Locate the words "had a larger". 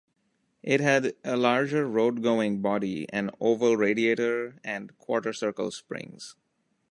0.81-1.87